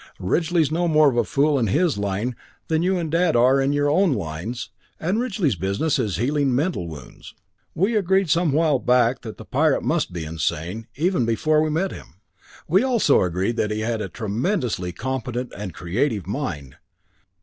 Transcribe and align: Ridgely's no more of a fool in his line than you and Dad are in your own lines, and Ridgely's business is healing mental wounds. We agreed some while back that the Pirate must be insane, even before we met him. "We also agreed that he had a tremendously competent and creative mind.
Ridgely's 0.17 0.71
no 0.71 0.87
more 0.87 1.11
of 1.11 1.15
a 1.15 1.23
fool 1.23 1.59
in 1.59 1.67
his 1.67 1.95
line 1.95 2.35
than 2.69 2.81
you 2.81 2.97
and 2.97 3.11
Dad 3.11 3.35
are 3.35 3.61
in 3.61 3.71
your 3.71 3.87
own 3.87 4.13
lines, 4.13 4.71
and 4.99 5.19
Ridgely's 5.19 5.53
business 5.55 5.99
is 5.99 6.15
healing 6.15 6.55
mental 6.55 6.87
wounds. 6.87 7.35
We 7.75 7.95
agreed 7.95 8.27
some 8.27 8.51
while 8.51 8.79
back 8.79 9.21
that 9.21 9.37
the 9.37 9.45
Pirate 9.45 9.83
must 9.83 10.11
be 10.11 10.25
insane, 10.25 10.87
even 10.95 11.23
before 11.27 11.61
we 11.61 11.69
met 11.69 11.91
him. 11.91 12.15
"We 12.67 12.81
also 12.81 13.21
agreed 13.21 13.57
that 13.57 13.69
he 13.69 13.81
had 13.81 14.01
a 14.01 14.09
tremendously 14.09 14.91
competent 14.91 15.53
and 15.55 15.71
creative 15.71 16.25
mind. 16.25 16.77